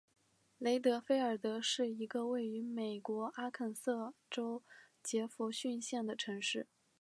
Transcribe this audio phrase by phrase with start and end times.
[0.57, 4.63] 雷德菲尔德是一个位于美国阿肯色州
[5.03, 6.65] 杰佛逊县的城市。